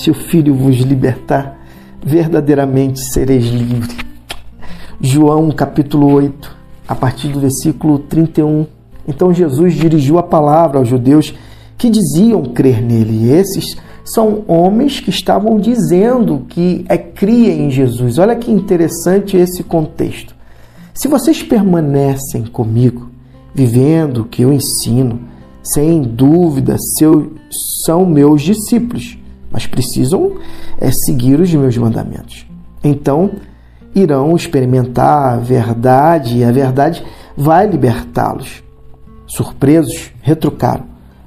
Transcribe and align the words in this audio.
se 0.00 0.10
o 0.10 0.14
Filho 0.14 0.54
vos 0.54 0.76
libertar, 0.76 1.60
verdadeiramente 2.02 3.00
sereis 3.12 3.44
livres. 3.44 3.94
João 4.98 5.50
capítulo 5.50 6.10
8, 6.14 6.56
a 6.88 6.94
partir 6.94 7.28
do 7.28 7.40
versículo 7.40 7.98
31. 7.98 8.66
Então 9.06 9.32
Jesus 9.32 9.74
dirigiu 9.74 10.18
a 10.18 10.22
palavra 10.22 10.78
aos 10.78 10.88
judeus 10.88 11.34
que 11.76 11.90
diziam 11.90 12.44
crer 12.44 12.82
nele. 12.82 13.26
E 13.26 13.30
esses 13.30 13.76
são 14.02 14.42
homens 14.48 15.00
que 15.00 15.10
estavam 15.10 15.58
dizendo 15.58 16.46
que 16.48 16.82
é 16.88 16.96
cria 16.96 17.52
em 17.52 17.70
Jesus. 17.70 18.18
Olha 18.18 18.34
que 18.36 18.50
interessante 18.50 19.36
esse 19.36 19.62
contexto. 19.62 20.34
Se 20.94 21.08
vocês 21.08 21.42
permanecem 21.42 22.44
comigo, 22.44 23.10
vivendo 23.54 24.22
o 24.22 24.24
que 24.24 24.42
eu 24.42 24.52
ensino, 24.52 25.20
sem 25.62 26.00
dúvida 26.00 26.76
são 27.84 28.06
meus 28.06 28.40
discípulos, 28.40 29.19
mas 29.50 29.66
precisam 29.66 30.36
é, 30.78 30.90
seguir 30.90 31.40
os 31.40 31.52
meus 31.52 31.76
mandamentos. 31.76 32.46
Então, 32.82 33.32
irão 33.94 34.36
experimentar 34.36 35.34
a 35.34 35.36
verdade 35.36 36.38
e 36.38 36.44
a 36.44 36.52
verdade 36.52 37.04
vai 37.36 37.66
libertá-los. 37.66 38.62
Surpresos, 39.26 40.12
retrucaram: 40.22 40.84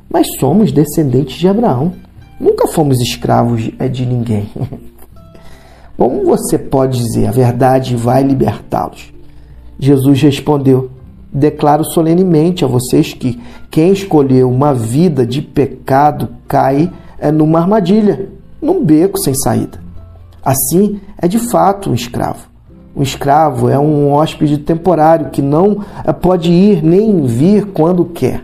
Mas 0.10 0.28
somos 0.40 0.72
descendentes 0.72 1.38
de 1.38 1.48
Abraão. 1.48 1.94
Nunca 2.40 2.68
fomos 2.68 3.00
escravos 3.00 3.72
é, 3.80 3.88
de 3.88 4.06
ninguém. 4.06 4.50
Como 5.98 6.26
você 6.26 6.58
pode 6.58 6.98
dizer 6.98 7.28
a 7.28 7.32
verdade 7.32 7.96
vai 7.96 8.24
libertá-los? 8.24 9.14
Jesus 9.80 10.22
respondeu: 10.22 10.90
Declaro 11.32 11.84
solenemente 11.84 12.66
a 12.66 12.68
vocês 12.68 13.14
que 13.14 13.42
quem 13.72 13.92
escolheu 13.92 14.50
uma 14.50 14.74
vida 14.74 15.26
de 15.26 15.42
pecado 15.42 16.30
cai 16.48 16.92
é, 17.24 17.32
numa 17.32 17.60
armadilha, 17.60 18.28
num 18.62 18.84
beco 18.84 19.18
sem 19.18 19.34
saída. 19.34 19.80
Assim, 20.44 21.00
é 21.18 21.26
de 21.26 21.40
fato 21.40 21.90
um 21.90 21.94
escravo. 21.94 22.50
Um 22.94 23.02
escravo 23.02 23.70
é 23.70 23.80
um 23.80 24.12
hóspede 24.12 24.58
temporário 24.58 25.30
que 25.30 25.42
não 25.42 25.86
é, 26.04 26.12
pode 26.12 26.52
ir 26.52 26.84
nem 26.84 27.26
vir 27.26 27.68
quando 27.68 28.04
quer. 28.04 28.44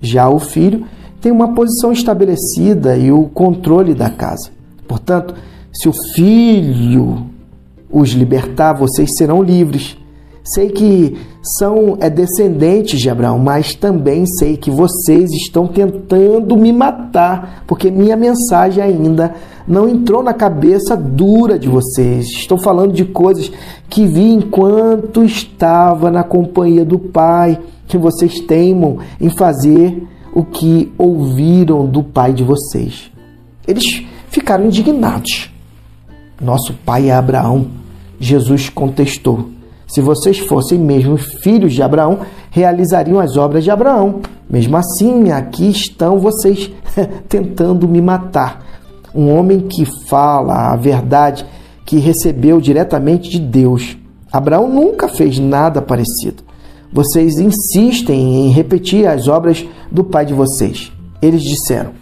Já 0.00 0.28
o 0.28 0.40
filho 0.40 0.84
tem 1.20 1.30
uma 1.30 1.54
posição 1.54 1.92
estabelecida 1.92 2.96
e 2.96 3.12
o 3.12 3.24
controle 3.28 3.94
da 3.94 4.10
casa. 4.10 4.50
Portanto, 4.88 5.34
se 5.72 5.88
o 5.88 5.92
filho 6.14 7.24
os 7.88 8.10
libertar, 8.10 8.72
vocês 8.72 9.16
serão 9.16 9.42
livres. 9.42 9.96
Sei 10.54 10.70
que 10.70 11.16
são 11.42 11.98
é, 12.00 12.08
descendentes 12.08 13.00
de 13.00 13.10
Abraão, 13.10 13.38
mas 13.38 13.74
também 13.74 14.24
sei 14.26 14.56
que 14.56 14.70
vocês 14.70 15.30
estão 15.32 15.66
tentando 15.66 16.56
me 16.56 16.72
matar, 16.72 17.64
porque 17.66 17.90
minha 17.90 18.16
mensagem 18.16 18.82
ainda 18.82 19.34
não 19.66 19.86
entrou 19.86 20.22
na 20.22 20.32
cabeça 20.32 20.96
dura 20.96 21.58
de 21.58 21.68
vocês. 21.68 22.26
Estou 22.28 22.56
falando 22.56 22.92
de 22.92 23.04
coisas 23.04 23.52
que 23.90 24.06
vi 24.06 24.32
enquanto 24.32 25.22
estava 25.22 26.10
na 26.10 26.22
companhia 26.22 26.84
do 26.84 26.98
Pai, 26.98 27.60
que 27.86 27.98
vocês 27.98 28.40
teimam 28.40 28.98
em 29.20 29.28
fazer 29.28 30.02
o 30.32 30.44
que 30.44 30.92
ouviram 30.96 31.84
do 31.84 32.02
pai 32.02 32.32
de 32.32 32.44
vocês. 32.44 33.10
Eles 33.66 34.04
ficaram 34.28 34.66
indignados. 34.66 35.50
Nosso 36.40 36.74
pai 36.84 37.10
é 37.10 37.14
Abraão. 37.14 37.66
Jesus 38.20 38.68
contestou: 38.68 39.48
Se 39.88 40.02
vocês 40.02 40.38
fossem 40.38 40.78
mesmo 40.78 41.16
filhos 41.16 41.72
de 41.72 41.82
Abraão, 41.82 42.18
realizariam 42.50 43.18
as 43.18 43.38
obras 43.38 43.64
de 43.64 43.70
Abraão. 43.70 44.20
Mesmo 44.48 44.76
assim, 44.76 45.32
aqui 45.32 45.70
estão 45.70 46.18
vocês 46.18 46.70
tentando 47.26 47.88
me 47.88 48.02
matar. 48.02 48.64
Um 49.14 49.34
homem 49.34 49.60
que 49.60 49.86
fala 50.06 50.72
a 50.72 50.76
verdade 50.76 51.46
que 51.86 51.96
recebeu 51.96 52.60
diretamente 52.60 53.30
de 53.30 53.40
Deus. 53.40 53.96
Abraão 54.30 54.68
nunca 54.68 55.08
fez 55.08 55.38
nada 55.38 55.80
parecido. 55.80 56.42
Vocês 56.92 57.38
insistem 57.38 58.46
em 58.46 58.50
repetir 58.50 59.06
as 59.06 59.26
obras 59.26 59.66
do 59.90 60.04
pai 60.04 60.26
de 60.26 60.34
vocês. 60.34 60.92
Eles 61.22 61.42
disseram: 61.42 61.92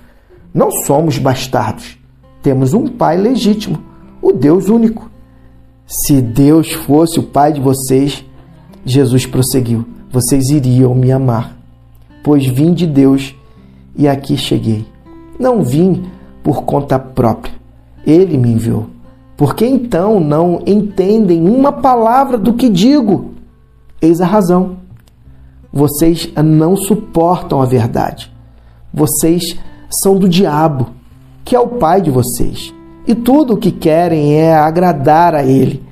Não 0.53 0.73
somos 0.73 1.19
bastardos. 1.19 1.97
Temos 2.43 2.75
um 2.75 2.89
pai 2.89 3.17
legítimo, 3.17 3.79
o 4.21 4.33
Deus 4.33 4.69
único. 4.69 5.09
Se 5.87 6.21
Deus 6.21 6.73
fosse 6.73 7.21
o 7.21 7.23
pai 7.23 7.53
de 7.53 7.61
vocês, 7.61 8.25
Jesus 8.85 9.25
prosseguiu, 9.25 9.87
vocês 10.11 10.51
iriam 10.51 10.95
me 10.97 11.13
amar, 11.13 11.57
pois 12.25 12.45
vim 12.45 12.75
de 12.75 12.87
Deus 12.89 13.37
e 13.95 14.09
aqui 14.09 14.37
cheguei. 14.37 14.85
Não 15.39 15.63
vim 15.63 16.05
por 16.43 16.65
conta 16.65 16.99
própria. 16.99 17.55
Ele 18.05 18.37
me 18.37 18.51
enviou. 18.51 18.89
Por 19.37 19.55
que 19.55 19.65
então 19.65 20.19
não 20.19 20.63
entendem 20.67 21.49
uma 21.49 21.71
palavra 21.71 22.37
do 22.37 22.55
que 22.55 22.69
digo? 22.69 23.35
Eis 24.03 24.21
a 24.21 24.27
razão. 24.27 24.79
Vocês 25.73 26.33
não 26.43 26.77
suportam 26.77 27.61
a 27.63 27.67
verdade. 27.67 28.33
Vocês 28.93 29.57
são 29.91 30.19
do 30.19 30.29
diabo, 30.29 30.89
que 31.45 31.55
é 31.55 31.61
o 31.61 31.69
pai 31.69 32.01
de 32.01 32.11
vocês. 32.11 32.75
E 33.07 33.15
tudo 33.15 33.55
o 33.55 33.57
que 33.57 33.71
querem 33.71 34.35
é 34.35 34.55
agradar 34.55 35.35
a 35.35 35.45
ele. 35.45 35.83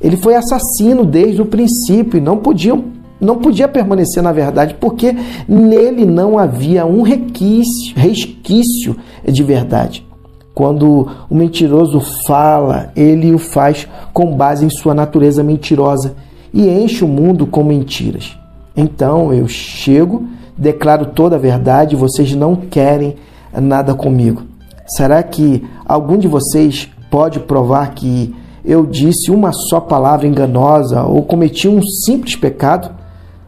Ele 0.00 0.16
foi 0.16 0.34
assassino 0.34 1.04
desde 1.04 1.42
o 1.42 1.46
princípio 1.46 2.18
e 2.18 2.20
não 2.20 2.36
podia, 2.36 2.78
não 3.20 3.38
podia 3.38 3.66
permanecer 3.66 4.22
na 4.22 4.32
verdade, 4.32 4.74
porque 4.78 5.16
nele 5.48 6.04
não 6.04 6.38
havia 6.38 6.86
um 6.86 7.02
requício, 7.02 7.94
resquício 7.96 8.96
de 9.24 9.42
verdade. 9.42 10.06
Quando 10.54 11.08
o 11.30 11.34
mentiroso 11.34 12.00
fala, 12.26 12.90
ele 12.94 13.32
o 13.32 13.38
faz 13.38 13.88
com 14.12 14.36
base 14.36 14.64
em 14.64 14.70
sua 14.70 14.92
natureza 14.92 15.42
mentirosa 15.42 16.16
e 16.52 16.68
enche 16.68 17.04
o 17.04 17.08
mundo 17.08 17.46
com 17.46 17.62
mentiras. 17.62 18.36
Então 18.76 19.32
eu 19.32 19.48
chego, 19.48 20.26
declaro 20.56 21.06
toda 21.06 21.36
a 21.36 21.38
verdade, 21.38 21.96
vocês 21.96 22.34
não 22.34 22.54
querem 22.56 23.16
nada 23.52 23.94
comigo. 23.94 24.42
Será 24.88 25.22
que 25.22 25.64
algum 25.86 26.16
de 26.16 26.26
vocês 26.26 26.88
pode 27.10 27.40
provar 27.40 27.94
que 27.94 28.34
eu 28.64 28.86
disse 28.86 29.30
uma 29.30 29.52
só 29.52 29.80
palavra 29.80 30.26
enganosa 30.26 31.02
ou 31.04 31.22
cometi 31.22 31.68
um 31.68 31.82
simples 31.82 32.36
pecado? 32.36 32.90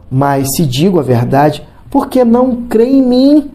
Mas 0.09 0.47
se 0.55 0.65
digo 0.65 0.99
a 0.99 1.03
verdade, 1.03 1.65
por 1.89 2.07
que 2.07 2.23
não 2.23 2.63
crê 2.67 2.85
em 2.85 3.01
mim? 3.01 3.51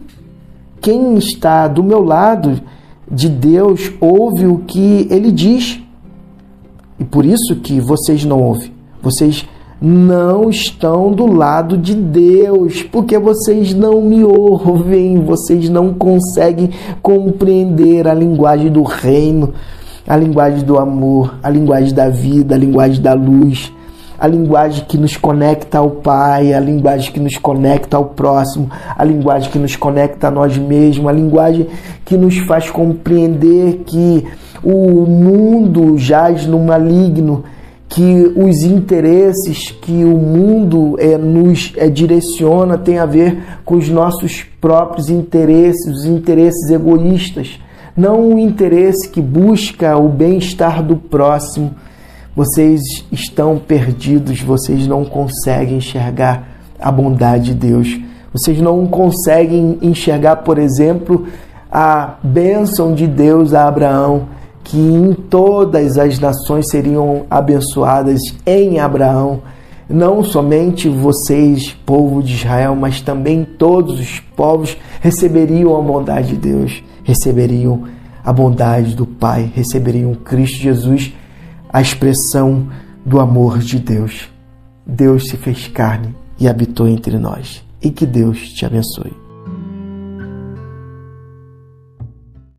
Quem 0.81 1.15
está 1.15 1.67
do 1.67 1.83
meu 1.83 2.03
lado 2.03 2.61
de 3.09 3.29
Deus 3.29 3.91
ouve 4.01 4.45
o 4.45 4.59
que 4.59 5.07
ele 5.09 5.31
diz. 5.31 5.79
E 6.99 7.03
por 7.03 7.25
isso 7.25 7.55
que 7.57 7.79
vocês 7.79 8.25
não 8.25 8.41
ouvem. 8.41 8.71
Vocês 9.01 9.45
não 9.81 10.49
estão 10.49 11.11
do 11.11 11.25
lado 11.27 11.77
de 11.77 11.93
Deus, 11.93 12.81
porque 12.83 13.17
vocês 13.17 13.73
não 13.73 14.01
me 14.01 14.23
ouvem, 14.23 15.21
vocês 15.21 15.69
não 15.69 15.93
conseguem 15.93 16.71
compreender 17.01 18.07
a 18.07 18.13
linguagem 18.13 18.71
do 18.71 18.81
reino, 18.81 19.53
a 20.07 20.17
linguagem 20.17 20.63
do 20.63 20.77
amor, 20.77 21.35
a 21.43 21.49
linguagem 21.49 21.93
da 21.93 22.09
vida, 22.09 22.55
a 22.55 22.57
linguagem 22.57 23.01
da 23.01 23.13
luz, 23.13 23.71
a 24.19 24.25
linguagem 24.25 24.83
que 24.85 24.97
nos 24.97 25.15
conecta 25.15 25.77
ao 25.77 25.91
Pai, 25.91 26.53
a 26.53 26.59
linguagem 26.59 27.11
que 27.11 27.19
nos 27.19 27.37
conecta 27.37 27.97
ao 27.97 28.05
próximo, 28.05 28.71
a 28.97 29.03
linguagem 29.03 29.51
que 29.51 29.59
nos 29.59 29.75
conecta 29.75 30.29
a 30.29 30.31
nós 30.31 30.57
mesmos, 30.57 31.07
a 31.07 31.11
linguagem 31.11 31.67
que 32.03 32.17
nos 32.17 32.35
faz 32.39 32.67
compreender 32.71 33.83
que 33.85 34.25
o 34.63 35.05
mundo 35.05 35.99
jaz 35.99 36.47
no 36.47 36.59
maligno 36.59 37.43
que 37.89 38.33
os 38.35 38.63
interesses 38.63 39.71
que 39.71 40.03
o 40.03 40.17
mundo 40.17 40.97
é, 40.99 41.17
nos 41.17 41.73
é, 41.77 41.89
direciona 41.89 42.77
tem 42.77 42.99
a 42.99 43.05
ver 43.05 43.41
com 43.63 43.75
os 43.75 43.89
nossos 43.89 44.43
próprios 44.59 45.09
interesses, 45.09 45.85
os 45.87 46.05
interesses 46.05 46.69
egoístas, 46.69 47.59
não 47.95 48.33
o 48.33 48.39
interesse 48.39 49.09
que 49.09 49.21
busca 49.21 49.97
o 49.97 50.09
bem-estar 50.09 50.83
do 50.83 50.97
próximo. 50.97 51.73
Vocês 52.35 52.81
estão 53.11 53.57
perdidos, 53.57 54.41
vocês 54.41 54.85
não 54.85 55.03
conseguem 55.03 55.77
enxergar 55.77 56.47
a 56.79 56.91
bondade 56.91 57.45
de 57.45 57.53
Deus. 57.55 57.99
Vocês 58.31 58.61
não 58.61 58.85
conseguem 58.85 59.79
enxergar, 59.81 60.37
por 60.37 60.59
exemplo, 60.59 61.25
a 61.71 62.15
bênção 62.21 62.93
de 62.93 63.07
Deus 63.07 63.53
a 63.53 63.67
Abraão 63.67 64.36
que 64.67 64.77
em 64.77 65.13
todas 65.13 65.97
as 65.97 66.19
nações 66.19 66.69
seriam 66.69 67.25
abençoadas 67.29 68.19
em 68.45 68.79
Abraão. 68.79 69.41
Não 69.89 70.21
somente 70.21 70.89
vocês, 70.89 71.71
povo 71.85 72.21
de 72.21 72.33
Israel, 72.33 72.75
mas 72.75 72.99
também 72.99 73.45
todos 73.45 73.97
os 73.97 74.19
povos 74.19 74.77
receberiam 74.99 75.77
a 75.77 75.81
bondade 75.81 76.29
de 76.29 76.35
Deus, 76.35 76.83
receberiam 77.03 77.83
a 78.23 78.33
bondade 78.33 78.93
do 78.93 79.05
Pai, 79.05 79.49
receberiam 79.55 80.13
Cristo 80.13 80.57
Jesus, 80.57 81.13
a 81.71 81.81
expressão 81.81 82.67
do 83.05 83.21
amor 83.21 83.59
de 83.59 83.79
Deus. 83.79 84.29
Deus 84.85 85.29
se 85.29 85.37
fez 85.37 85.67
carne 85.69 86.13
e 86.37 86.45
habitou 86.45 86.89
entre 86.89 87.17
nós. 87.17 87.63
E 87.81 87.89
que 87.89 88.05
Deus 88.05 88.49
te 88.49 88.65
abençoe. 88.65 89.26